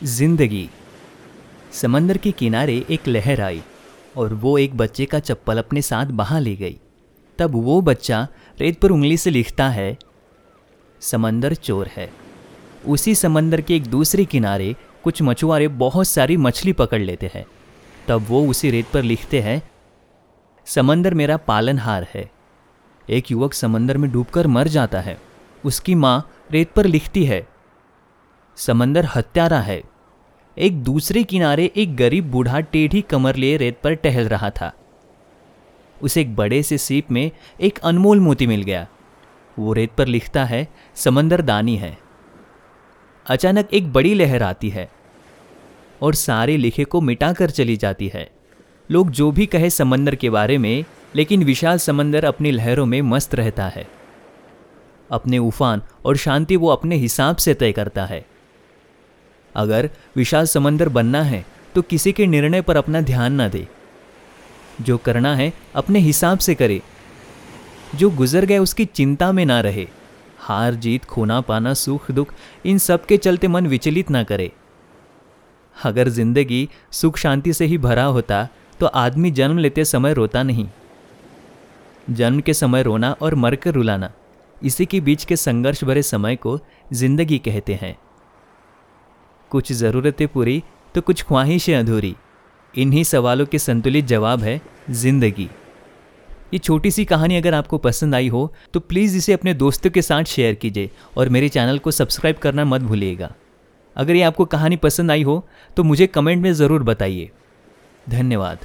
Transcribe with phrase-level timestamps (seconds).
[0.00, 0.68] ज़िंदगी।
[1.72, 3.60] समंदर के किनारे एक लहर आई
[4.16, 6.78] और वो एक बच्चे का चप्पल अपने साथ बहा ले गई।
[7.38, 8.26] तब वो बच्चा
[8.60, 9.96] रेत पर उंगली से लिखता है,
[11.02, 12.10] समंदर चोर है।
[12.86, 14.74] उसी समंदर के एक दूसरे किनारे
[15.04, 17.44] कुछ मछुआरे बहुत सारी मछली पकड़ लेते हैं।
[18.08, 19.62] तब वो उसी रेत पर लिखते हैं,
[20.66, 22.28] समंदर मेरा पालनहार है।
[23.08, 25.18] एक युवक समंदर में डूबकर मर जाता है।
[25.64, 27.46] उसकी माँ रेत पर लिखती है,
[28.58, 29.82] समंदर हत्यारा है।
[30.58, 34.72] एक दूसरे किनारे एक गरीब बूढ़ा टेढ़ी कमर लिए रेत पर टहल रहा था।
[36.02, 38.86] उसे एक बड़े से सीप में एक अनमोल मोती मिल गया।
[39.58, 41.98] वो रेत पर लिखता है, समंदर दानी है।
[43.26, 44.90] अचानक एक बड़ी लहर आती है
[46.02, 48.30] और सारे लिखे को मिटाकर चली जाती है।
[48.90, 50.84] लोग जो भी कहे समंदर के बारे में,
[51.16, 53.88] लेकिन विशाल समंदर अपनी लहरों में मस्त रहता है।
[55.10, 58.39] अपने उफान और शांति वो अपने हिसाब से तय करता है।
[59.54, 63.66] अगर विशाल समंदर बनना है तो किसी के निर्णय पर अपना ध्यान ना दे।
[64.80, 66.80] जो करना है, अपने हिसाब से करे।
[67.94, 69.86] जो गुजर गए, उसकी चिंता में ना रहे।
[70.38, 72.32] हार, जीत, खोना, पाना, सुख, दुख,
[72.64, 74.50] इन सब के चलते मन विचलित ना करे।
[75.76, 78.48] अगर ज़िंदगी सुख शांति से ही भरा होता
[78.80, 80.66] तो आदमी जन्म लेते समय रोता नहीं।
[82.10, 84.10] जन्म के समय रोना और मरकर रुलाना,
[84.56, 86.58] इसी के बीच के संघर्ष भरे समय को
[86.92, 87.96] ज़िंदगी कहते हैं।
[89.50, 90.62] कुछ ज़रूरतें पूरी
[90.94, 92.14] तो कुछ ख्वाहिशें अधूरी।
[92.74, 94.60] इन्हीं सवालों के संतुलित जवाब है
[94.92, 95.48] ज़िंदगी।
[96.52, 100.02] ये छोटी सी कहानी अगर आपको पसंद आई हो तो प्लीज़ इसे अपने दोस्तों के
[100.02, 103.32] साथ शेयर कीजिए और मेरे चैनल को सब्सक्राइब करना मत भूलिएगा।
[103.96, 105.44] अगर ये आपको कहानी पसंद आई हो
[105.76, 107.30] तो मुझे कमेंट में ज़रूर बताइए।
[108.06, 108.58] धन्यवाद।